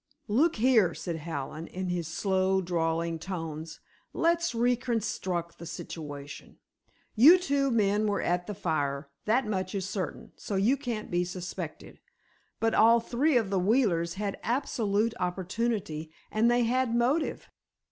[0.27, 3.79] "Look here," said Hallen, in his slow, drawling tones,
[4.13, 6.57] "let's reconstruct the situation.
[7.15, 11.99] You two men were at the fire—that much is certain—so you can't be suspected.
[12.59, 17.47] But all three of the Wheelers had absolute opportunity, and they had motive.